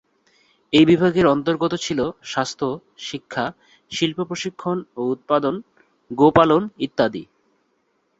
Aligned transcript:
এই 0.73 0.85
বিভাগের 0.85 1.25
অন্তর্গত 1.25 1.73
ছিল 1.85 1.99
স্বাস্থ্য, 2.23 2.67
শিক্ষা, 3.01 3.45
শিল্প-প্রশিক্ষণ 3.91 4.77
ও 4.95 5.01
উৎপাদন, 5.13 5.55
গো-পালন 6.11 6.63
ইত্যাদি। 6.79 7.23